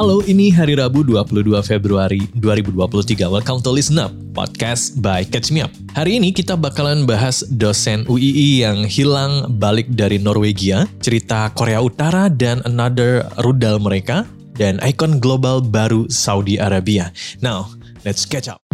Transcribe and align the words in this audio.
Halo, 0.00 0.24
ini 0.24 0.48
hari 0.48 0.80
Rabu 0.80 1.04
22 1.04 1.60
Februari 1.60 2.24
2023. 2.40 3.20
Welcome 3.20 3.60
to 3.60 3.68
Listen 3.68 4.00
Up, 4.00 4.08
podcast 4.32 4.96
by 4.96 5.28
Catch 5.28 5.52
Me 5.52 5.60
Up. 5.60 5.68
Hari 5.92 6.16
ini 6.16 6.32
kita 6.32 6.56
bakalan 6.56 7.04
bahas 7.04 7.44
dosen 7.52 8.08
UII 8.08 8.64
yang 8.64 8.88
hilang 8.88 9.60
balik 9.60 9.92
dari 9.92 10.16
Norwegia, 10.16 10.88
cerita 11.04 11.52
Korea 11.52 11.84
Utara 11.84 12.32
dan 12.32 12.64
another 12.64 13.28
rudal 13.44 13.76
mereka, 13.76 14.24
dan 14.56 14.80
ikon 14.80 15.20
global 15.20 15.60
baru 15.60 16.08
Saudi 16.08 16.56
Arabia. 16.56 17.12
Now, 17.44 17.68
let's 18.00 18.24
catch 18.24 18.48
up. 18.48 18.64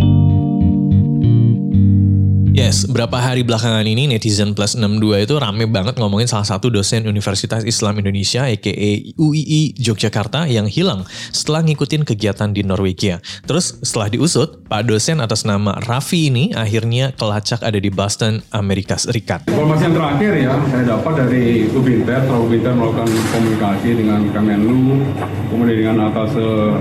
Yes, 2.57 2.89
berapa 2.89 3.21
hari 3.21 3.45
belakangan 3.45 3.85
ini 3.85 4.09
netizen 4.09 4.57
plus 4.57 4.81
62 4.81 5.29
itu 5.29 5.37
rame 5.37 5.69
banget 5.69 6.01
ngomongin 6.01 6.25
salah 6.25 6.49
satu 6.49 6.73
dosen 6.73 7.05
Universitas 7.05 7.61
Islam 7.69 8.01
Indonesia 8.01 8.49
aka 8.49 8.73
UII 9.13 9.77
Yogyakarta 9.77 10.49
yang 10.49 10.65
hilang 10.65 11.05
setelah 11.37 11.61
ngikutin 11.69 12.09
kegiatan 12.09 12.57
di 12.57 12.65
Norwegia. 12.65 13.21
Terus 13.45 13.77
setelah 13.85 14.09
diusut, 14.09 14.65
Pak 14.73 14.89
dosen 14.89 15.21
atas 15.21 15.45
nama 15.45 15.77
Raffi 15.85 16.33
ini 16.33 16.57
akhirnya 16.57 17.13
kelacak 17.13 17.61
ada 17.61 17.77
di 17.77 17.93
Boston, 17.93 18.41
Amerika 18.57 18.97
Serikat. 18.97 19.53
Informasi 19.53 19.93
yang 19.93 19.97
terakhir 20.01 20.33
ya, 20.41 20.57
saya 20.73 20.85
dapat 20.97 21.13
dari 21.29 21.69
Ubinter, 21.77 22.25
Ubinter 22.25 22.73
melakukan 22.73 23.13
komunikasi 23.37 24.01
dengan 24.01 24.33
Kemenlu, 24.33 25.05
kemudian 25.53 25.77
dengan 25.77 26.09
atas 26.09 26.33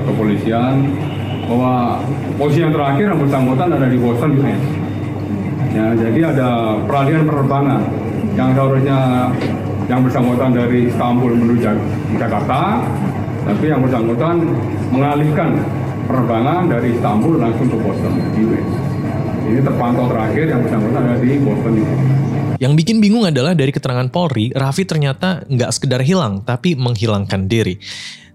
kepolisian, 0.07 0.87
bahwa 1.51 1.99
posisi 2.39 2.63
yang 2.63 2.71
terakhir 2.71 3.11
yang 3.11 3.19
bersangkutan 3.19 3.75
ada 3.75 3.91
di 3.91 3.99
Boston, 3.99 4.39
US. 4.39 4.84
Ya, 5.75 5.91
jadi 5.91 6.19
ada 6.31 6.79
peralihan 6.87 7.27
penerbangan 7.27 7.83
yang 8.39 8.55
seharusnya 8.55 9.27
yang 9.91 10.01
bersangkutan 10.07 10.55
dari 10.55 10.87
Istanbul 10.87 11.35
menuju 11.35 11.67
Jakarta, 12.15 12.79
tapi 13.43 13.65
yang 13.67 13.83
bersangkutan 13.83 14.39
mengalihkan 14.95 15.59
penerbangan 16.07 16.71
dari 16.71 16.95
Istanbul 16.95 17.43
langsung 17.43 17.67
ke 17.67 17.77
Boston. 17.83 18.13
Ini 19.45 19.59
terpantau 19.61 20.07
terakhir 20.07 20.45
yang 20.47 20.63
bersangkutan 20.63 21.01
ada 21.11 21.17
di 21.19 21.31
Boston. 21.43 21.73
Yang 22.55 22.73
bikin 22.79 22.97
bingung 23.03 23.27
adalah 23.27 23.51
dari 23.51 23.75
keterangan 23.75 24.07
Polri, 24.07 24.55
Raffi 24.55 24.87
ternyata 24.87 25.43
nggak 25.43 25.75
sekedar 25.75 25.99
hilang, 26.07 26.39
tapi 26.47 26.79
menghilangkan 26.79 27.51
diri. 27.51 27.75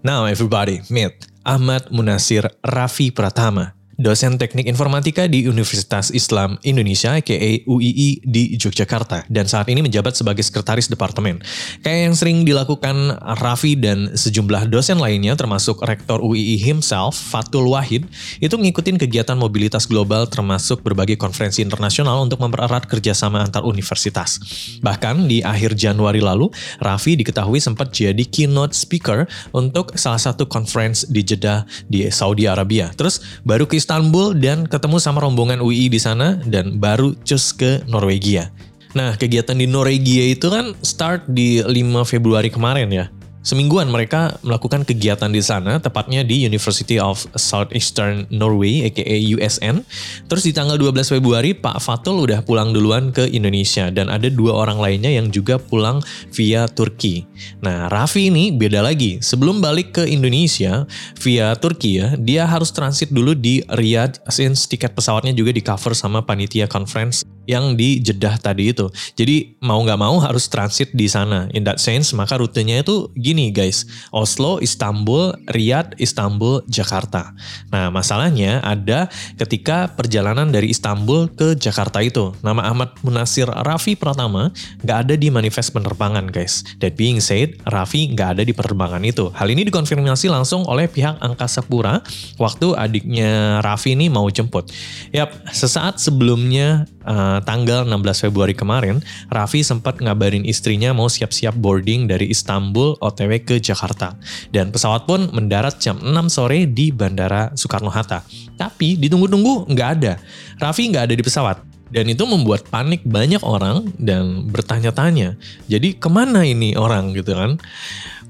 Now 0.05 0.29
everybody, 0.29 0.85
meet 0.93 1.25
Ahmad 1.41 1.89
Munasir 1.89 2.45
Raffi 2.61 3.09
Pratama 3.09 3.80
dosen 4.01 4.41
teknik 4.41 4.65
informatika 4.65 5.29
di 5.29 5.45
Universitas 5.45 6.09
Islam 6.09 6.57
Indonesia 6.65 7.13
aka 7.13 7.61
UII 7.69 8.25
di 8.25 8.57
Yogyakarta 8.57 9.29
dan 9.29 9.45
saat 9.45 9.69
ini 9.69 9.85
menjabat 9.85 10.17
sebagai 10.17 10.41
sekretaris 10.41 10.89
departemen. 10.89 11.37
Kayak 11.85 12.09
yang 12.09 12.15
sering 12.17 12.37
dilakukan 12.41 13.21
Raffi 13.37 13.77
dan 13.77 14.17
sejumlah 14.17 14.73
dosen 14.73 14.97
lainnya 14.97 15.37
termasuk 15.37 15.85
rektor 15.85 16.17
UII 16.17 16.57
himself 16.57 17.13
Fatul 17.13 17.69
Wahid 17.69 18.09
itu 18.41 18.57
ngikutin 18.57 18.97
kegiatan 18.97 19.37
mobilitas 19.37 19.85
global 19.85 20.25
termasuk 20.25 20.81
berbagai 20.81 21.21
konferensi 21.21 21.61
internasional 21.61 22.25
untuk 22.25 22.41
mempererat 22.41 22.89
kerjasama 22.89 23.45
antar 23.45 23.61
universitas. 23.61 24.41
Bahkan 24.81 25.29
di 25.29 25.45
akhir 25.45 25.77
Januari 25.77 26.19
lalu, 26.23 26.49
Raffi 26.81 27.13
diketahui 27.13 27.61
sempat 27.61 27.93
jadi 27.93 28.25
keynote 28.25 28.73
speaker 28.73 29.29
untuk 29.53 29.93
salah 29.93 30.17
satu 30.19 30.49
conference 30.49 31.05
di 31.05 31.21
Jeddah 31.21 31.69
di 31.85 32.09
Saudi 32.09 32.49
Arabia. 32.49 32.89
Terus 32.97 33.21
baru 33.45 33.69
ke 33.69 33.77
Istanbul 33.91 34.39
dan 34.39 34.71
ketemu 34.71 35.03
sama 35.03 35.19
rombongan 35.19 35.59
UI 35.59 35.91
di 35.91 35.99
sana 35.99 36.39
dan 36.47 36.79
baru 36.79 37.11
cus 37.27 37.51
ke 37.51 37.83
Norwegia. 37.91 38.47
Nah, 38.95 39.19
kegiatan 39.19 39.51
di 39.51 39.67
Norwegia 39.67 40.31
itu 40.31 40.47
kan 40.47 40.71
start 40.79 41.27
di 41.27 41.59
5 41.59 42.07
Februari 42.07 42.47
kemarin 42.47 42.87
ya. 42.87 43.11
Semingguan 43.41 43.89
mereka 43.89 44.37
melakukan 44.45 44.85
kegiatan 44.85 45.33
di 45.33 45.41
sana, 45.41 45.81
tepatnya 45.81 46.21
di 46.21 46.45
University 46.45 47.01
of 47.01 47.25
Southeastern 47.33 48.29
Norway, 48.29 48.85
aka 48.85 49.17
USN. 49.17 49.81
Terus 50.29 50.43
di 50.45 50.53
tanggal 50.53 50.77
12 50.77 51.17
Februari, 51.17 51.57
Pak 51.57 51.81
Fatul 51.81 52.21
udah 52.21 52.45
pulang 52.45 52.69
duluan 52.69 53.09
ke 53.09 53.25
Indonesia, 53.25 53.89
dan 53.89 54.13
ada 54.13 54.29
dua 54.29 54.61
orang 54.61 54.77
lainnya 54.77 55.09
yang 55.09 55.33
juga 55.33 55.57
pulang 55.57 56.05
via 56.29 56.69
Turki. 56.69 57.25
Nah, 57.65 57.89
Raffi 57.89 58.29
ini 58.29 58.53
beda 58.53 58.85
lagi. 58.85 59.17
Sebelum 59.25 59.57
balik 59.57 59.97
ke 59.97 60.03
Indonesia 60.05 60.85
via 61.17 61.57
Turki 61.57 61.97
ya, 61.97 62.13
dia 62.21 62.45
harus 62.45 62.69
transit 62.69 63.09
dulu 63.09 63.33
di 63.33 63.65
Riyadh, 63.65 64.21
since 64.29 64.69
tiket 64.69 64.93
pesawatnya 64.93 65.33
juga 65.33 65.49
di 65.49 65.65
cover 65.65 65.97
sama 65.97 66.21
panitia 66.21 66.69
conference 66.69 67.25
yang 67.49 67.73
di 67.73 68.01
Jeddah 68.01 68.37
tadi 68.37 68.73
itu. 68.73 68.89
Jadi 69.17 69.57
mau 69.61 69.81
nggak 69.81 69.99
mau 69.99 70.21
harus 70.21 70.45
transit 70.47 70.93
di 70.93 71.09
sana. 71.09 71.49
In 71.55 71.65
that 71.65 71.81
sense, 71.81 72.13
maka 72.13 72.37
rutenya 72.37 72.81
itu 72.81 73.09
gini 73.17 73.49
guys. 73.49 73.85
Oslo, 74.13 74.61
Istanbul, 74.61 75.33
Riyadh, 75.49 75.97
Istanbul, 75.97 76.61
Jakarta. 76.69 77.33
Nah 77.73 77.89
masalahnya 77.89 78.61
ada 78.61 79.09
ketika 79.37 79.89
perjalanan 79.93 80.53
dari 80.53 80.69
Istanbul 80.69 81.31
ke 81.33 81.57
Jakarta 81.57 81.99
itu. 82.05 82.33
Nama 82.45 82.71
Ahmad 82.71 82.93
Munasir 83.01 83.49
Raffi 83.49 83.97
Pratama 83.97 84.53
nggak 84.85 84.97
ada 85.07 85.13
di 85.17 85.27
manifest 85.33 85.73
penerbangan 85.73 86.29
guys. 86.29 86.63
That 86.79 86.95
being 86.95 87.19
said, 87.19 87.57
Raffi 87.65 88.13
nggak 88.13 88.39
ada 88.39 88.43
di 88.45 88.53
penerbangan 88.53 89.01
itu. 89.01 89.33
Hal 89.33 89.49
ini 89.49 89.65
dikonfirmasi 89.67 90.29
langsung 90.29 90.63
oleh 90.69 90.85
pihak 90.87 91.17
Angkasa 91.19 91.65
Pura 91.65 92.01
waktu 92.37 92.73
adiknya 92.77 93.61
Raffi 93.65 93.97
ini 93.97 94.07
mau 94.07 94.29
jemput. 94.29 94.69
Yap, 95.11 95.33
sesaat 95.51 95.97
sebelumnya 95.97 96.85
uh, 97.05 97.39
tanggal 97.43 97.85
16 97.87 98.29
Februari 98.29 98.53
kemarin, 98.53 99.01
Raffi 99.29 99.65
sempat 99.65 100.01
ngabarin 100.01 100.45
istrinya 100.45 100.93
mau 100.93 101.09
siap-siap 101.09 101.57
boarding 101.57 102.09
dari 102.09 102.29
Istanbul 102.29 102.97
OTW 103.01 103.43
ke 103.45 103.55
Jakarta. 103.61 104.17
Dan 104.49 104.69
pesawat 104.69 105.05
pun 105.05 105.29
mendarat 105.33 105.77
jam 105.81 105.97
6 105.99 106.09
sore 106.29 106.69
di 106.69 106.93
Bandara 106.93 107.53
Soekarno-Hatta. 107.53 108.25
Tapi 108.57 108.97
ditunggu-tunggu 108.97 109.69
nggak 109.71 109.89
ada. 110.01 110.13
Raffi 110.61 110.89
nggak 110.89 111.11
ada 111.11 111.15
di 111.17 111.23
pesawat. 111.23 111.57
Dan 111.91 112.07
itu 112.07 112.23
membuat 112.23 112.71
panik 112.71 113.03
banyak 113.03 113.43
orang 113.43 113.91
dan 113.99 114.47
bertanya-tanya. 114.47 115.35
Jadi 115.67 115.99
ke 115.99 116.07
mana 116.07 116.47
ini 116.47 116.79
orang 116.79 117.11
gitu 117.11 117.35
kan? 117.35 117.59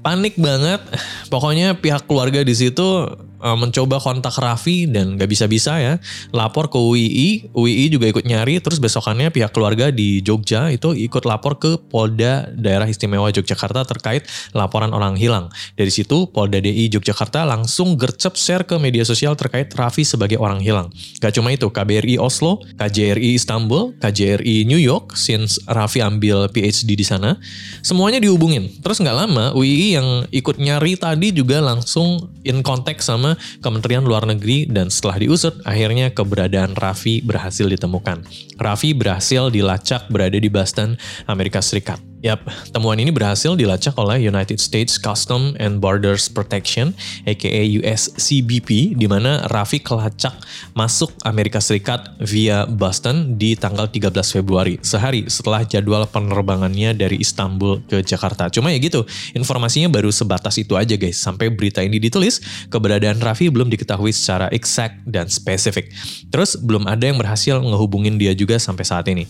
Panik 0.02 0.34
banget. 0.34 0.82
Pokoknya 1.30 1.78
pihak 1.78 2.10
keluarga 2.10 2.42
di 2.42 2.58
situ 2.58 3.06
uh, 3.42 3.58
mencoba 3.58 3.98
kontak 3.98 4.38
Raffi 4.38 4.86
dan 4.86 5.18
gak 5.18 5.28
bisa-bisa 5.28 5.76
ya. 5.82 5.94
Lapor 6.30 6.70
ke 6.70 6.78
UII, 6.78 7.52
UII 7.52 7.84
juga 7.90 8.06
ikut 8.08 8.24
nyari, 8.24 8.62
terus 8.62 8.78
besokannya 8.78 9.34
pihak 9.34 9.50
keluarga 9.50 9.90
di 9.90 10.22
Jogja 10.22 10.70
itu 10.70 10.94
ikut 10.94 11.26
lapor 11.26 11.58
ke 11.58 11.76
Polda 11.90 12.48
Daerah 12.54 12.86
Istimewa 12.86 13.28
Yogyakarta 13.34 13.82
terkait 13.84 14.24
laporan 14.54 14.94
orang 14.94 15.18
hilang. 15.18 15.50
Dari 15.74 15.90
situ 15.90 16.30
Polda 16.30 16.62
DI 16.62 16.88
Yogyakarta 16.94 17.42
langsung 17.42 17.98
gercep 17.98 18.38
share 18.38 18.64
ke 18.64 18.78
media 18.78 19.02
sosial 19.02 19.34
terkait 19.34 19.68
Raffi 19.74 20.06
sebagai 20.06 20.38
orang 20.38 20.62
hilang. 20.62 20.88
Gak 21.18 21.34
cuma 21.34 21.50
itu, 21.50 21.66
KBRI 21.66 22.16
Oslo, 22.22 22.62
KJRI 22.78 23.34
Istanbul, 23.34 23.98
KJRI 23.98 24.64
New 24.64 24.78
York, 24.78 25.18
since 25.18 25.58
Raffi 25.66 25.98
ambil 25.98 26.46
PhD 26.52 26.94
di 26.94 27.02
sana, 27.02 27.40
semuanya 27.82 28.22
dihubungin. 28.22 28.70
Terus 28.84 29.02
nggak 29.02 29.16
lama 29.16 29.50
UII 29.56 29.88
yang 29.98 30.08
ikut 30.30 30.60
nyari 30.60 30.94
tadi 30.94 31.34
juga 31.34 31.58
langsung 31.58 32.30
in 32.46 32.60
konteks 32.60 33.08
sama 33.08 33.31
Kementerian 33.64 34.04
Luar 34.04 34.28
Negeri 34.28 34.68
dan 34.68 34.92
setelah 34.92 35.18
diusut 35.18 35.58
akhirnya 35.64 36.12
keberadaan 36.12 36.76
Raffi 36.76 37.24
berhasil 37.24 37.66
ditemukan. 37.66 38.24
Raffi 38.60 38.92
berhasil 38.92 39.48
dilacak 39.48 40.12
berada 40.12 40.36
di 40.36 40.52
Boston, 40.52 41.00
Amerika 41.24 41.64
Serikat. 41.64 42.11
Yap, 42.22 42.46
temuan 42.70 42.94
ini 43.02 43.10
berhasil 43.10 43.50
dilacak 43.58 43.98
oleh 43.98 44.22
United 44.22 44.62
States 44.62 44.94
Custom 44.94 45.58
and 45.58 45.82
Borders 45.82 46.30
Protection, 46.30 46.94
aka 47.26 47.62
USCBP, 47.66 48.94
di 48.94 49.10
mana 49.10 49.42
Raffi 49.50 49.82
kelacak 49.82 50.30
masuk 50.70 51.10
Amerika 51.26 51.58
Serikat 51.58 52.14
via 52.22 52.62
Boston 52.70 53.34
di 53.34 53.58
tanggal 53.58 53.90
13 53.90 54.38
Februari, 54.38 54.78
sehari 54.86 55.26
setelah 55.26 55.66
jadwal 55.66 56.06
penerbangannya 56.06 56.94
dari 56.94 57.18
Istanbul 57.18 57.82
ke 57.90 58.06
Jakarta. 58.06 58.46
Cuma 58.54 58.70
ya 58.70 58.78
gitu, 58.78 59.02
informasinya 59.34 59.90
baru 59.90 60.14
sebatas 60.14 60.54
itu 60.62 60.78
aja 60.78 60.94
guys. 60.94 61.18
Sampai 61.18 61.50
berita 61.50 61.82
ini 61.82 61.98
ditulis, 61.98 62.38
keberadaan 62.70 63.18
Raffi 63.18 63.50
belum 63.50 63.66
diketahui 63.66 64.14
secara 64.14 64.46
exact 64.54 65.02
dan 65.10 65.26
spesifik. 65.26 65.90
Terus 66.30 66.54
belum 66.54 66.86
ada 66.86 67.02
yang 67.02 67.18
berhasil 67.18 67.58
ngehubungin 67.58 68.14
dia 68.14 68.30
juga 68.30 68.62
sampai 68.62 68.86
saat 68.86 69.10
ini. 69.10 69.26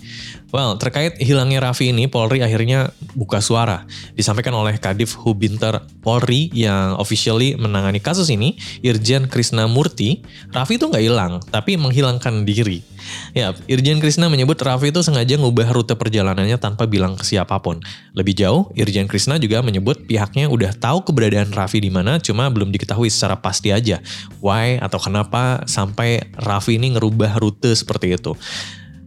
Well, 0.53 0.77
terkait 0.77 1.17
hilangnya 1.17 1.65
Raffi 1.65 1.89
ini, 1.89 2.05
Polri 2.05 2.45
akhirnya 2.45 2.82
buka 3.15 3.39
suara. 3.39 3.85
Disampaikan 4.17 4.57
oleh 4.57 4.81
Kadif 4.81 5.15
Hubinter 5.21 5.85
Polri 6.03 6.51
yang 6.51 6.99
officially 6.99 7.55
menangani 7.55 8.03
kasus 8.03 8.27
ini, 8.33 8.59
Irjen 8.83 9.31
Krisna 9.31 9.71
Murti, 9.71 10.25
Raffi 10.51 10.81
itu 10.81 10.91
nggak 10.91 11.05
hilang, 11.05 11.39
tapi 11.53 11.79
menghilangkan 11.79 12.43
diri. 12.43 12.83
Ya, 13.37 13.55
Irjen 13.71 13.99
Krisna 14.03 14.27
menyebut 14.31 14.59
Raffi 14.59 14.91
itu 14.91 15.03
sengaja 15.03 15.39
ngubah 15.39 15.71
rute 15.75 15.95
perjalanannya 15.95 16.59
tanpa 16.59 16.87
bilang 16.91 17.15
ke 17.15 17.25
siapa 17.27 17.59
pun. 17.63 17.79
Lebih 18.17 18.35
jauh, 18.39 18.71
Irjen 18.75 19.07
Krisna 19.07 19.39
juga 19.39 19.63
menyebut 19.63 20.07
pihaknya 20.07 20.51
udah 20.51 20.75
tahu 20.75 21.07
keberadaan 21.07 21.55
Raffi 21.55 21.83
di 21.83 21.91
mana, 21.91 22.19
cuma 22.19 22.51
belum 22.51 22.71
diketahui 22.75 23.11
secara 23.11 23.39
pasti 23.39 23.71
aja. 23.71 24.03
Why 24.43 24.79
atau 24.83 24.99
kenapa 24.99 25.67
sampai 25.67 26.33
Raffi 26.35 26.79
ini 26.79 26.95
ngerubah 26.95 27.39
rute 27.39 27.75
seperti 27.75 28.15
itu. 28.15 28.35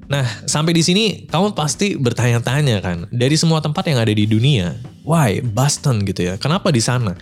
Nah, 0.05 0.25
sampai 0.45 0.77
di 0.77 0.85
sini 0.85 1.25
kamu 1.25 1.57
pasti 1.57 1.97
bertanya-tanya 1.97 2.77
kan, 2.81 2.97
dari 3.09 3.33
semua 3.33 3.57
tempat 3.61 3.89
yang 3.89 3.97
ada 3.97 4.13
di 4.13 4.29
dunia, 4.29 4.77
why 5.01 5.41
Boston 5.41 6.05
gitu 6.05 6.29
ya? 6.29 6.33
Kenapa 6.37 6.69
di 6.69 6.81
sana? 6.81 7.17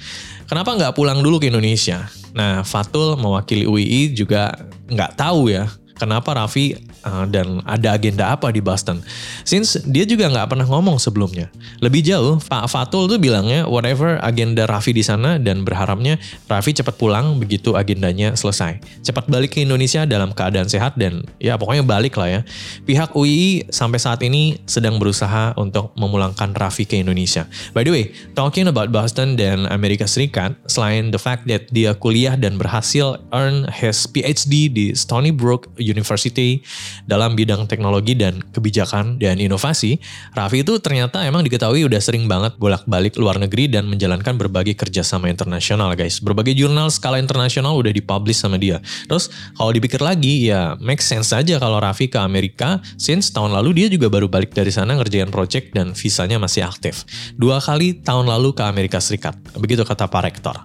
Kenapa 0.47 0.75
nggak 0.75 0.95
pulang 0.95 1.23
dulu 1.23 1.39
ke 1.39 1.47
Indonesia? 1.47 2.11
Nah, 2.35 2.65
Fatul 2.67 3.15
mewakili 3.15 3.63
UII 3.63 4.11
juga 4.11 4.51
nggak 4.91 5.15
tahu 5.15 5.53
ya 5.53 5.69
kenapa 5.97 6.35
Raffi 6.35 6.75
uh, 7.05 7.25
dan 7.29 7.61
ada 7.63 7.95
agenda 7.95 8.33
apa 8.33 8.49
di 8.49 8.59
Boston. 8.59 9.01
Since 9.45 9.85
dia 9.85 10.03
juga 10.03 10.29
nggak 10.29 10.53
pernah 10.53 10.67
ngomong 10.67 10.97
sebelumnya. 10.97 11.49
Lebih 11.79 12.01
jauh, 12.03 12.39
Pak 12.41 12.69
Fatul 12.69 13.07
tuh 13.09 13.19
bilangnya 13.21 13.65
whatever 13.69 14.17
agenda 14.21 14.65
Raffi 14.65 14.95
di 14.95 15.05
sana 15.05 15.37
dan 15.37 15.61
berharapnya 15.61 16.17
Raffi 16.49 16.73
cepat 16.73 16.97
pulang 16.97 17.37
begitu 17.37 17.77
agendanya 17.77 18.33
selesai. 18.33 18.81
Cepat 19.05 19.29
balik 19.29 19.55
ke 19.55 19.63
Indonesia 19.63 20.03
dalam 20.03 20.33
keadaan 20.33 20.67
sehat 20.67 20.97
dan 20.97 21.23
ya 21.37 21.55
pokoknya 21.59 21.85
balik 21.85 22.17
lah 22.17 22.29
ya. 22.29 22.41
Pihak 22.83 23.13
UII 23.13 23.69
sampai 23.69 23.99
saat 24.01 24.19
ini 24.25 24.59
sedang 24.65 24.97
berusaha 24.97 25.53
untuk 25.59 25.93
memulangkan 25.95 26.55
Raffi 26.55 26.87
ke 26.87 26.99
Indonesia. 26.99 27.45
By 27.71 27.85
the 27.85 27.91
way, 27.93 28.05
talking 28.33 28.65
about 28.67 28.89
Boston 28.89 29.35
dan 29.37 29.69
Amerika 29.69 30.09
Serikat, 30.09 30.57
selain 30.65 31.13
the 31.13 31.21
fact 31.21 31.45
that 31.49 31.69
dia 31.69 31.93
kuliah 31.97 32.35
dan 32.39 32.57
berhasil 32.57 33.19
earn 33.31 33.69
his 33.69 34.05
PhD 34.09 34.69
di 34.71 34.85
Stony 34.97 35.29
Brook 35.29 35.69
University 35.83 36.63
dalam 37.03 37.35
bidang 37.35 37.67
teknologi 37.67 38.15
dan 38.15 38.39
kebijakan 38.55 39.19
dan 39.19 39.37
inovasi, 39.43 39.99
Raffi 40.31 40.63
itu 40.63 40.79
ternyata 40.79 41.21
emang 41.27 41.43
diketahui 41.43 41.83
udah 41.83 41.99
sering 41.99 42.25
banget 42.31 42.55
bolak-balik 42.55 43.19
luar 43.19 43.37
negeri 43.37 43.67
dan 43.67 43.85
menjalankan 43.91 44.39
berbagai 44.39 44.79
kerjasama 44.79 45.27
internasional 45.27 45.91
guys. 45.93 46.23
Berbagai 46.23 46.55
jurnal 46.55 46.87
skala 46.89 47.19
internasional 47.19 47.75
udah 47.75 47.91
dipublish 47.91 48.39
sama 48.39 48.55
dia. 48.55 48.79
Terus 49.05 49.27
kalau 49.59 49.71
dipikir 49.75 49.99
lagi 49.99 50.47
ya 50.47 50.79
make 50.79 51.03
sense 51.03 51.35
aja 51.35 51.59
kalau 51.59 51.83
Raffi 51.83 52.07
ke 52.07 52.17
Amerika 52.17 52.79
since 52.95 53.29
tahun 53.29 53.51
lalu 53.51 53.83
dia 53.83 53.87
juga 53.91 54.07
baru 54.07 54.31
balik 54.31 54.55
dari 54.55 54.71
sana 54.71 54.95
ngerjain 54.95 55.29
project 55.29 55.75
dan 55.75 55.91
visanya 55.91 56.39
masih 56.39 56.63
aktif. 56.63 57.03
Dua 57.35 57.59
kali 57.59 57.99
tahun 57.99 58.29
lalu 58.29 58.55
ke 58.55 58.63
Amerika 58.63 59.03
Serikat. 59.03 59.35
Begitu 59.59 59.83
kata 59.83 60.07
Pak 60.07 60.21
Rektor. 60.23 60.57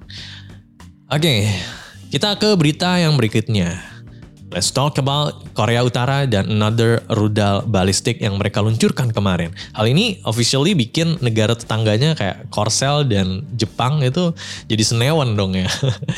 Oke, 1.08 1.24
okay, 1.24 1.38
kita 2.12 2.36
ke 2.36 2.52
berita 2.52 3.00
yang 3.00 3.16
berikutnya. 3.16 3.97
Let's 4.48 4.72
talk 4.72 4.96
about 4.96 5.44
Korea 5.52 5.84
Utara 5.84 6.24
dan 6.24 6.48
another 6.48 7.04
rudal 7.12 7.68
balistik 7.68 8.16
yang 8.24 8.40
mereka 8.40 8.64
luncurkan 8.64 9.12
kemarin. 9.12 9.52
Hal 9.76 9.84
ini 9.84 10.24
officially 10.24 10.72
bikin 10.72 11.20
negara 11.20 11.52
tetangganya 11.52 12.16
kayak 12.16 12.48
Korsel 12.48 13.04
dan 13.04 13.44
Jepang 13.60 14.00
itu 14.00 14.32
jadi 14.64 14.80
senewan 14.80 15.36
dong 15.36 15.52
ya. 15.52 15.68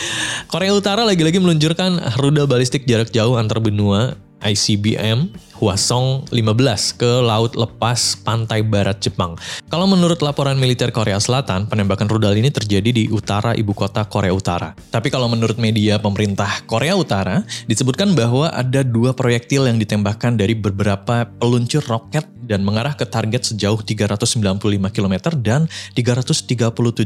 Korea 0.52 0.70
Utara 0.70 1.02
lagi-lagi 1.02 1.42
meluncurkan 1.42 1.98
rudal 2.22 2.46
balistik 2.46 2.86
jarak 2.86 3.10
jauh 3.10 3.34
antar 3.34 3.58
benua 3.58 4.14
ICBM 4.46 5.49
Hwasong 5.60 6.32
15 6.32 6.96
ke 6.96 7.20
laut 7.20 7.52
lepas 7.52 8.16
pantai 8.24 8.64
barat 8.64 8.96
Jepang. 8.96 9.36
Kalau 9.68 9.84
menurut 9.84 10.16
laporan 10.24 10.56
militer 10.56 10.88
Korea 10.88 11.20
Selatan, 11.20 11.68
penembakan 11.68 12.08
rudal 12.08 12.32
ini 12.32 12.48
terjadi 12.48 12.88
di 12.88 13.04
utara 13.12 13.52
ibu 13.52 13.76
kota 13.76 14.08
Korea 14.08 14.32
Utara. 14.32 14.72
Tapi 14.88 15.12
kalau 15.12 15.28
menurut 15.28 15.60
media 15.60 16.00
pemerintah 16.00 16.64
Korea 16.64 16.96
Utara, 16.96 17.44
disebutkan 17.68 18.16
bahwa 18.16 18.48
ada 18.48 18.80
dua 18.80 19.12
proyektil 19.12 19.68
yang 19.68 19.76
ditembakkan 19.76 20.40
dari 20.40 20.56
beberapa 20.56 21.28
peluncur 21.28 21.84
roket 21.84 22.24
dan 22.50 22.66
mengarah 22.66 22.98
ke 22.98 23.06
target 23.06 23.46
sejauh 23.54 23.78
395 23.78 24.58
km 24.90 25.14
dan 25.38 25.70
337 25.94 26.50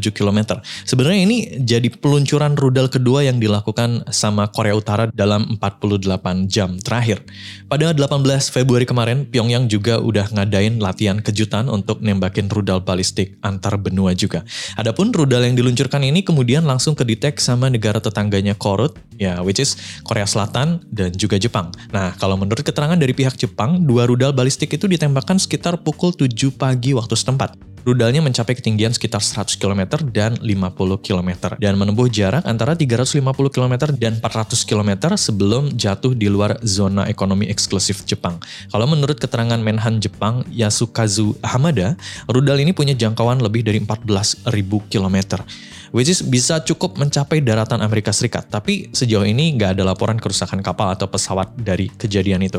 km. 0.08 0.38
Sebenarnya 0.88 1.20
ini 1.20 1.60
jadi 1.60 1.92
peluncuran 1.92 2.56
rudal 2.56 2.88
kedua 2.88 3.28
yang 3.28 3.36
dilakukan 3.36 4.08
sama 4.08 4.48
Korea 4.48 4.72
Utara 4.72 5.12
dalam 5.12 5.44
48 5.60 6.48
jam 6.48 6.80
terakhir. 6.80 7.20
Pada 7.68 7.92
18 7.92 8.43
Februari 8.48 8.88
kemarin, 8.88 9.28
Pyongyang 9.28 9.68
juga 9.68 10.00
udah 10.00 10.32
ngadain 10.32 10.80
latihan 10.80 11.20
kejutan 11.20 11.68
untuk 11.68 12.00
nembakin 12.00 12.48
rudal 12.48 12.80
balistik 12.80 13.36
antar 13.44 13.76
benua 13.76 14.16
juga. 14.16 14.46
Adapun 14.80 15.12
rudal 15.12 15.44
yang 15.44 15.56
diluncurkan 15.56 16.00
ini 16.02 16.24
kemudian 16.24 16.64
langsung 16.64 16.96
kedetek 16.96 17.36
sama 17.42 17.68
negara 17.68 18.00
tetangganya 18.00 18.56
Korut, 18.56 18.96
ya 19.20 19.44
which 19.44 19.60
is 19.60 19.76
Korea 20.06 20.24
Selatan 20.24 20.80
dan 20.88 21.12
juga 21.12 21.36
Jepang. 21.36 21.74
Nah, 21.92 22.16
kalau 22.16 22.40
menurut 22.40 22.62
keterangan 22.62 22.96
dari 22.96 23.12
pihak 23.12 23.36
Jepang, 23.36 23.84
dua 23.84 24.08
rudal 24.08 24.32
balistik 24.32 24.72
itu 24.72 24.88
ditembakkan 24.88 25.36
sekitar 25.36 25.82
pukul 25.82 26.16
7 26.16 26.54
pagi 26.54 26.96
waktu 26.96 27.12
setempat. 27.18 27.73
Rudalnya 27.84 28.24
mencapai 28.24 28.56
ketinggian 28.56 28.96
sekitar 28.96 29.20
100 29.20 29.60
km 29.60 30.00
dan 30.08 30.40
50 30.40 31.04
km 31.04 31.30
dan 31.60 31.76
menempuh 31.76 32.08
jarak 32.08 32.40
antara 32.48 32.72
350 32.72 33.20
km 33.52 33.74
dan 34.00 34.16
400 34.24 34.64
km 34.64 34.90
sebelum 35.20 35.68
jatuh 35.76 36.16
di 36.16 36.32
luar 36.32 36.56
zona 36.64 37.04
ekonomi 37.12 37.52
eksklusif 37.52 38.08
Jepang. 38.08 38.40
Kalau 38.72 38.88
menurut 38.88 39.20
keterangan 39.20 39.60
Menhan 39.60 40.00
Jepang 40.00 40.48
Yasukazu 40.48 41.36
Hamada, 41.44 42.00
rudal 42.24 42.56
ini 42.64 42.72
punya 42.72 42.96
jangkauan 42.96 43.44
lebih 43.44 43.60
dari 43.60 43.84
14.000 43.84 44.48
km 44.88 45.44
which 45.94 46.10
is 46.10 46.26
bisa 46.26 46.58
cukup 46.66 46.98
mencapai 46.98 47.38
daratan 47.38 47.78
Amerika 47.78 48.10
Serikat. 48.10 48.50
Tapi 48.50 48.90
sejauh 48.90 49.22
ini 49.22 49.54
nggak 49.54 49.78
ada 49.78 49.86
laporan 49.86 50.18
kerusakan 50.18 50.58
kapal 50.58 50.90
atau 50.90 51.06
pesawat 51.06 51.54
dari 51.54 51.86
kejadian 51.94 52.42
itu. 52.42 52.58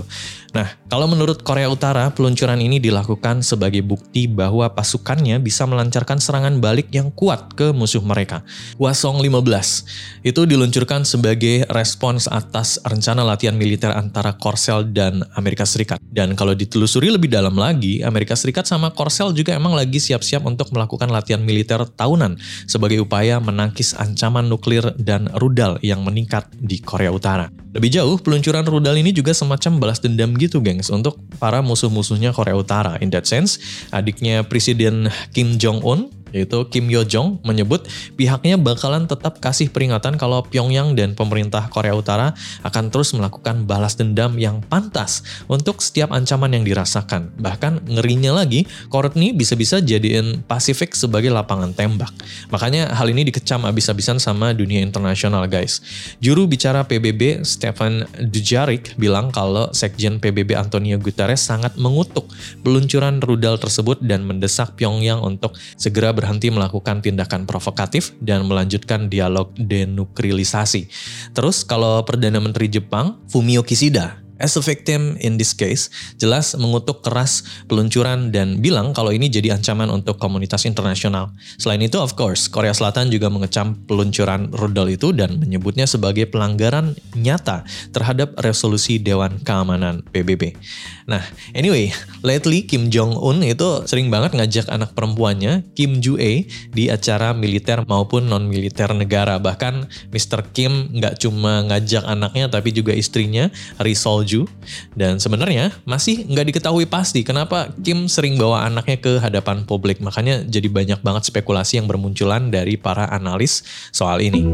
Nah, 0.56 0.72
kalau 0.88 1.12
menurut 1.12 1.44
Korea 1.44 1.68
Utara, 1.68 2.08
peluncuran 2.16 2.64
ini 2.64 2.80
dilakukan 2.80 3.44
sebagai 3.44 3.84
bukti 3.84 4.32
bahwa 4.32 4.72
pasukannya 5.16 5.40
bisa 5.40 5.64
melancarkan 5.64 6.20
serangan 6.20 6.60
balik 6.60 6.92
yang 6.92 7.08
kuat 7.16 7.56
ke 7.56 7.72
musuh 7.72 8.04
mereka. 8.04 8.44
Wasong 8.76 9.24
15 9.24 10.28
itu 10.28 10.42
diluncurkan 10.44 11.08
sebagai 11.08 11.64
respons 11.72 12.28
atas 12.28 12.84
rencana 12.84 13.24
latihan 13.24 13.56
militer 13.56 13.96
antara 13.96 14.36
Korsel 14.36 14.92
dan 14.92 15.24
Amerika 15.40 15.64
Serikat. 15.64 16.04
Dan 16.12 16.36
kalau 16.36 16.52
ditelusuri 16.52 17.08
lebih 17.16 17.32
dalam 17.32 17.56
lagi, 17.56 18.04
Amerika 18.04 18.36
Serikat 18.36 18.68
sama 18.68 18.92
Korsel 18.92 19.32
juga 19.32 19.56
emang 19.56 19.72
lagi 19.72 20.04
siap-siap 20.04 20.44
untuk 20.44 20.76
melakukan 20.76 21.08
latihan 21.08 21.40
militer 21.40 21.80
tahunan 21.88 22.36
sebagai 22.68 23.00
upaya 23.00 23.40
menangkis 23.40 23.96
ancaman 23.96 24.52
nuklir 24.52 24.92
dan 25.00 25.32
rudal 25.40 25.80
yang 25.80 26.04
meningkat 26.04 26.52
di 26.60 26.84
Korea 26.84 27.16
Utara. 27.16 27.65
Lebih 27.76 27.92
jauh, 27.92 28.16
peluncuran 28.16 28.64
rudal 28.64 28.96
ini 28.96 29.12
juga 29.12 29.36
semacam 29.36 29.84
balas 29.84 30.00
dendam 30.00 30.32
gitu 30.40 30.64
gengs 30.64 30.88
untuk 30.88 31.20
para 31.44 31.60
musuh-musuhnya 31.60 32.32
Korea 32.32 32.56
Utara. 32.56 32.96
In 33.04 33.12
that 33.12 33.28
sense, 33.28 33.60
adiknya 33.92 34.48
Presiden 34.48 35.12
Kim 35.36 35.60
Jong-un 35.60 36.08
yaitu 36.34 36.68
Kim 36.68 36.92
Yo 36.92 37.08
Jong 37.08 37.40
menyebut 37.48 37.88
pihaknya 38.20 38.60
bakalan 38.60 39.08
tetap 39.08 39.40
kasih 39.40 39.72
peringatan 39.72 40.20
kalau 40.20 40.44
Pyongyang 40.44 40.98
dan 40.98 41.16
pemerintah 41.16 41.72
Korea 41.72 41.96
Utara 41.96 42.36
akan 42.66 42.92
terus 42.92 43.16
melakukan 43.16 43.64
balas 43.64 43.96
dendam 43.96 44.36
yang 44.36 44.60
pantas 44.66 45.24
untuk 45.48 45.80
setiap 45.80 46.12
ancaman 46.12 46.52
yang 46.52 46.68
dirasakan. 46.68 47.32
Bahkan 47.40 47.88
ngerinya 47.88 48.36
lagi, 48.36 48.68
Courtney 48.92 49.32
bisa-bisa 49.32 49.80
jadiin 49.80 50.44
Pasifik 50.44 50.92
sebagai 50.92 51.32
lapangan 51.32 51.72
tembak. 51.72 52.12
Makanya 52.52 52.92
hal 52.92 53.08
ini 53.10 53.24
dikecam 53.28 53.64
abis-abisan 53.64 54.20
sama 54.20 54.52
dunia 54.52 54.84
internasional 54.84 55.48
guys. 55.48 55.80
Juru 56.20 56.46
bicara 56.46 56.84
PBB 56.84 57.48
Stefan 57.48 58.04
Dujarric 58.20 59.00
bilang 59.00 59.32
kalau 59.32 59.72
Sekjen 59.72 60.20
PBB 60.20 60.54
Antonio 60.60 61.00
Guterres 61.00 61.42
sangat 61.42 61.80
mengutuk 61.80 62.28
peluncuran 62.62 63.24
rudal 63.24 63.56
tersebut 63.56 64.04
dan 64.04 64.28
mendesak 64.28 64.76
Pyongyang 64.76 65.24
untuk 65.24 65.56
segera 65.80 66.12
ber 66.12 66.25
berhenti 66.26 66.50
melakukan 66.50 67.06
tindakan 67.06 67.46
provokatif 67.46 68.18
dan 68.18 68.50
melanjutkan 68.50 69.14
dialog 69.14 69.54
denuklirisasi. 69.54 70.90
Terus 71.38 71.62
kalau 71.62 72.02
Perdana 72.02 72.42
Menteri 72.42 72.66
Jepang, 72.66 73.22
Fumio 73.30 73.62
Kishida, 73.62 74.25
as 74.40 74.58
a 74.60 74.64
victim 74.64 75.16
in 75.24 75.40
this 75.40 75.56
case, 75.56 75.88
jelas 76.20 76.58
mengutuk 76.60 77.06
keras 77.06 77.46
peluncuran 77.70 78.30
dan 78.36 78.60
bilang 78.60 78.92
kalau 78.92 79.14
ini 79.14 79.32
jadi 79.32 79.56
ancaman 79.56 79.88
untuk 79.88 80.20
komunitas 80.20 80.68
internasional. 80.68 81.32
Selain 81.56 81.80
itu, 81.80 81.96
of 82.02 82.18
course, 82.20 82.52
Korea 82.52 82.76
Selatan 82.76 83.08
juga 83.14 83.32
mengecam 83.32 83.78
peluncuran 83.88 84.52
rudal 84.52 84.92
itu 84.92 85.16
dan 85.16 85.40
menyebutnya 85.40 85.88
sebagai 85.88 86.28
pelanggaran 86.28 86.98
nyata 87.16 87.64
terhadap 87.96 88.36
resolusi 88.42 89.00
Dewan 89.00 89.40
Keamanan 89.42 90.04
PBB. 90.12 90.58
Nah, 91.06 91.22
anyway, 91.54 91.94
lately 92.26 92.66
Kim 92.66 92.90
Jong-un 92.90 93.46
itu 93.46 93.86
sering 93.86 94.10
banget 94.10 94.34
ngajak 94.34 94.68
anak 94.74 94.98
perempuannya, 94.98 95.62
Kim 95.78 96.02
Ju-e, 96.02 96.50
di 96.74 96.90
acara 96.90 97.32
militer 97.38 97.86
maupun 97.86 98.26
non-militer 98.26 98.90
negara. 98.98 99.38
Bahkan 99.38 99.86
Mr. 100.10 100.50
Kim 100.52 100.90
nggak 100.98 101.22
cuma 101.22 101.62
ngajak 101.70 102.04
anaknya 102.10 102.50
tapi 102.50 102.74
juga 102.74 102.92
istrinya, 102.98 103.54
Ri 103.78 103.94
Sol 103.94 104.25
Ju. 104.26 104.50
Dan 104.98 105.22
sebenarnya 105.22 105.72
masih 105.86 106.26
nggak 106.26 106.52
diketahui 106.52 106.90
pasti 106.90 107.22
kenapa 107.22 107.72
Kim 107.80 108.10
sering 108.10 108.36
bawa 108.36 108.66
anaknya 108.66 108.98
ke 108.98 109.22
hadapan 109.22 109.64
publik. 109.64 110.02
Makanya 110.02 110.44
jadi 110.44 110.68
banyak 110.68 111.00
banget 111.06 111.30
spekulasi 111.30 111.78
yang 111.78 111.88
bermunculan 111.88 112.50
dari 112.50 112.76
para 112.76 113.06
analis 113.14 113.62
soal 113.94 114.20
ini. 114.20 114.52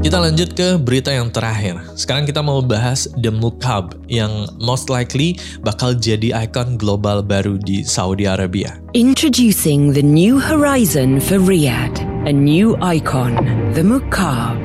Kita 0.00 0.16
lanjut 0.16 0.56
ke 0.56 0.80
berita 0.80 1.12
yang 1.12 1.28
terakhir. 1.28 1.76
Sekarang 1.92 2.24
kita 2.24 2.40
mau 2.40 2.64
bahas 2.64 3.04
The 3.20 3.28
Mukab 3.28 4.00
yang 4.08 4.48
most 4.56 4.88
likely 4.88 5.36
bakal 5.60 5.92
jadi 5.92 6.48
ikon 6.48 6.80
global 6.80 7.20
baru 7.20 7.60
di 7.60 7.84
Saudi 7.84 8.24
Arabia. 8.24 8.80
Introducing 8.96 9.92
the 9.92 10.00
new 10.00 10.40
horizon 10.40 11.20
for 11.20 11.36
Riyadh, 11.36 12.00
a 12.24 12.32
new 12.32 12.80
icon, 12.80 13.36
the 13.76 13.84
Mukab, 13.84 14.56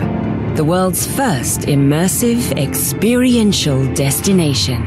the 0.55 0.63
world's 0.63 1.03
first 1.03 1.67
immersive 1.67 2.39
experiential 2.55 3.83
destination. 3.91 4.79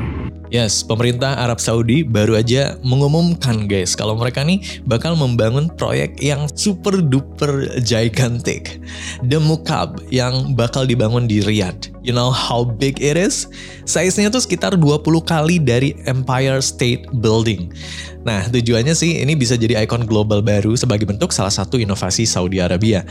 Yes, 0.48 0.80
pemerintah 0.80 1.37
Arab 1.37 1.60
Saudi 1.60 2.00
baru 2.00 2.40
aja 2.40 2.80
mengumumkan 2.80 3.68
guys 3.68 3.92
kalau 3.92 4.16
mereka 4.16 4.40
nih 4.40 4.64
bakal 4.88 5.12
membangun 5.12 5.68
proyek 5.68 6.16
yang 6.25 6.48
super 6.56 7.04
duper 7.04 7.68
gigantic. 7.84 8.80
The 9.28 9.37
Mukab 9.37 10.00
yang 10.08 10.56
bakal 10.56 10.88
dibangun 10.88 11.28
di 11.28 11.44
Riyadh. 11.44 11.92
You 12.09 12.17
know 12.17 12.33
how 12.33 12.65
big 12.65 13.05
it 13.05 13.21
is? 13.21 13.53
Size-nya 13.85 14.33
tuh 14.33 14.41
sekitar 14.41 14.81
20 14.81 15.05
kali 15.29 15.61
dari 15.61 15.93
Empire 16.09 16.65
State 16.65 17.05
Building. 17.21 17.69
Nah, 18.25 18.49
tujuannya 18.49 18.97
sih 18.97 19.21
ini 19.21 19.37
bisa 19.37 19.61
jadi 19.61 19.85
ikon 19.85 20.09
global 20.09 20.41
baru 20.41 20.73
sebagai 20.73 21.05
bentuk 21.05 21.37
salah 21.37 21.53
satu 21.53 21.77
inovasi 21.77 22.25
Saudi 22.25 22.65
Arabia. 22.65 23.05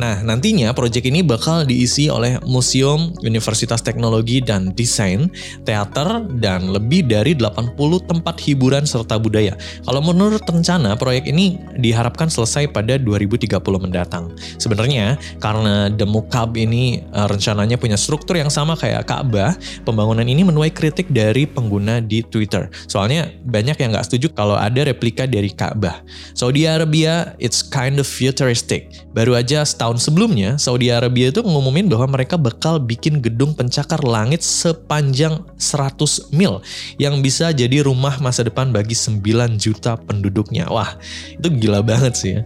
Nah, 0.00 0.24
nantinya 0.24 0.72
proyek 0.72 1.04
ini 1.04 1.20
bakal 1.20 1.68
diisi 1.68 2.08
oleh 2.08 2.40
museum, 2.48 3.12
universitas 3.20 3.84
teknologi 3.84 4.40
dan 4.40 4.72
desain, 4.72 5.28
teater, 5.68 6.24
dan 6.40 6.72
lebih 6.72 7.04
dari 7.04 7.36
80 7.36 7.76
tempat 8.08 8.40
hiburan 8.40 8.88
serta 8.88 9.20
budaya. 9.20 9.52
Kalau 9.84 10.00
menurut 10.00 10.40
rencana, 10.48 10.96
proyek 10.96 11.28
ini 11.28 11.60
diharapkan 11.76 12.32
selesai 12.32 12.72
pada 12.72 12.96
2030 12.96 13.52
mendatang. 13.76 14.32
Sebenarnya, 14.56 15.20
karena 15.44 15.92
The 15.92 16.08
Mukab 16.08 16.56
ini 16.56 17.04
uh, 17.12 17.28
rencananya 17.28 17.76
punya 17.76 18.00
struktur 18.00 18.31
yang 18.36 18.50
sama 18.52 18.78
kayak 18.78 19.08
Ka'bah, 19.08 19.56
pembangunan 19.82 20.24
ini 20.24 20.44
menuai 20.46 20.70
kritik 20.72 21.08
dari 21.10 21.44
pengguna 21.44 22.00
di 22.00 22.24
Twitter. 22.24 22.68
Soalnya 22.86 23.30
banyak 23.44 23.76
yang 23.78 23.92
nggak 23.92 24.06
setuju 24.08 24.32
kalau 24.32 24.56
ada 24.56 24.84
replika 24.86 25.28
dari 25.28 25.52
Ka'bah. 25.52 26.04
Saudi 26.32 26.64
Arabia, 26.68 27.34
it's 27.38 27.60
kind 27.60 27.98
of 28.00 28.06
futuristic. 28.08 28.90
Baru 29.12 29.36
aja 29.36 29.64
tahun 29.64 30.00
sebelumnya, 30.00 30.56
Saudi 30.56 30.88
Arabia 30.88 31.28
itu 31.28 31.44
ngumumin 31.44 31.88
bahwa 31.88 32.16
mereka 32.16 32.40
bakal 32.40 32.80
bikin 32.80 33.20
gedung 33.20 33.52
pencakar 33.52 34.00
langit 34.04 34.40
sepanjang 34.40 35.44
100 35.60 36.32
mil 36.32 36.64
yang 36.96 37.20
bisa 37.20 37.52
jadi 37.52 37.84
rumah 37.84 38.18
masa 38.18 38.44
depan 38.44 38.72
bagi 38.72 38.96
9 38.96 39.22
juta 39.60 40.00
penduduknya. 40.00 40.68
Wah, 40.72 40.96
itu 41.36 41.48
gila 41.48 41.84
banget 41.84 42.12
sih 42.16 42.30
ya. 42.36 42.42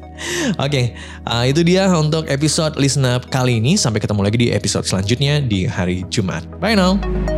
Oke, 0.58 0.70
okay, 0.70 0.84
uh, 1.26 1.44
itu 1.46 1.62
dia 1.62 1.86
untuk 1.94 2.26
episode 2.26 2.74
Listen 2.78 3.06
Up 3.06 3.30
kali 3.30 3.62
ini. 3.62 3.78
Sampai 3.78 4.02
ketemu 4.02 4.20
lagi 4.26 4.38
di 4.38 4.48
episode 4.50 4.84
selanjutnya 4.84 5.38
di 5.42 5.64
hari 5.76 6.08
Jumat. 6.08 6.48
Bye 6.56 6.74
now! 6.74 7.35